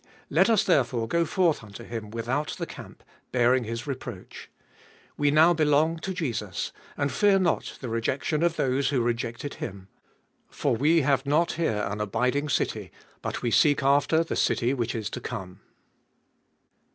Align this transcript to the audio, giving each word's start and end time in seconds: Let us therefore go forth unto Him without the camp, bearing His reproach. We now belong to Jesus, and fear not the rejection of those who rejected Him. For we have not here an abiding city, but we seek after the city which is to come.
Let 0.31 0.49
us 0.49 0.63
therefore 0.63 1.07
go 1.07 1.25
forth 1.25 1.63
unto 1.63 1.83
Him 1.83 2.09
without 2.09 2.55
the 2.57 2.65
camp, 2.65 3.03
bearing 3.31 3.65
His 3.65 3.85
reproach. 3.85 4.49
We 5.15 5.29
now 5.29 5.53
belong 5.53 5.99
to 5.99 6.11
Jesus, 6.11 6.71
and 6.97 7.11
fear 7.11 7.37
not 7.37 7.77
the 7.81 7.87
rejection 7.87 8.41
of 8.41 8.55
those 8.55 8.89
who 8.89 8.99
rejected 8.99 9.53
Him. 9.61 9.89
For 10.49 10.75
we 10.75 11.01
have 11.01 11.27
not 11.27 11.51
here 11.51 11.85
an 11.87 12.01
abiding 12.01 12.49
city, 12.49 12.91
but 13.21 13.43
we 13.43 13.51
seek 13.51 13.83
after 13.83 14.23
the 14.23 14.35
city 14.35 14.73
which 14.73 14.95
is 14.95 15.07
to 15.11 15.21
come. 15.21 15.59